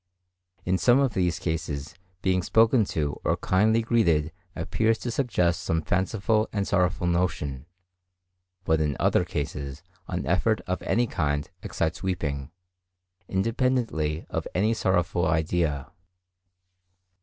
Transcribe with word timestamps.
In 0.65 0.79
some 0.79 0.97
of 0.97 1.13
these 1.13 1.37
cases, 1.37 1.89
the 1.93 1.99
being 2.23 2.41
spoken 2.41 2.85
to 2.85 3.21
or 3.23 3.37
kindly 3.37 3.83
greeted 3.83 4.31
appears 4.55 4.97
to 4.97 5.11
suggest 5.11 5.61
some 5.61 5.83
fanciful 5.83 6.49
and 6.51 6.67
sorrowful 6.67 7.05
notion; 7.05 7.67
but 8.63 8.81
in 8.81 8.97
other 8.99 9.23
cases 9.23 9.83
an 10.07 10.25
effort 10.25 10.59
of 10.61 10.81
any 10.81 11.05
kind 11.05 11.51
excites 11.61 12.01
weeping, 12.01 12.49
independently 13.27 14.25
of 14.31 14.47
any 14.55 14.73
sorrowful 14.73 15.27
idea. 15.27 15.91